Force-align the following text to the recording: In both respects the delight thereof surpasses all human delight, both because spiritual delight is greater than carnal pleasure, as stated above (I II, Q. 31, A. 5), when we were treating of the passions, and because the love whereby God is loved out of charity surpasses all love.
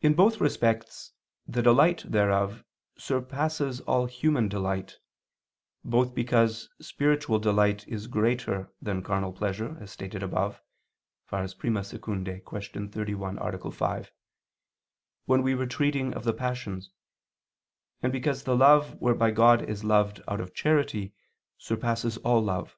In 0.00 0.14
both 0.14 0.40
respects 0.40 1.12
the 1.46 1.62
delight 1.62 2.02
thereof 2.04 2.64
surpasses 2.98 3.80
all 3.82 4.06
human 4.06 4.48
delight, 4.48 4.98
both 5.84 6.16
because 6.16 6.68
spiritual 6.80 7.38
delight 7.38 7.86
is 7.86 8.08
greater 8.08 8.72
than 8.82 9.04
carnal 9.04 9.32
pleasure, 9.32 9.78
as 9.80 9.92
stated 9.92 10.24
above 10.24 10.60
(I 11.30 11.42
II, 11.44 11.48
Q. 11.52 12.24
31, 12.88 13.38
A. 13.38 13.70
5), 13.70 14.10
when 15.26 15.42
we 15.44 15.54
were 15.54 15.64
treating 15.66 16.12
of 16.12 16.24
the 16.24 16.34
passions, 16.34 16.90
and 18.02 18.12
because 18.12 18.42
the 18.42 18.56
love 18.56 19.00
whereby 19.00 19.30
God 19.30 19.62
is 19.62 19.84
loved 19.84 20.20
out 20.26 20.40
of 20.40 20.54
charity 20.56 21.14
surpasses 21.56 22.16
all 22.16 22.42
love. 22.42 22.76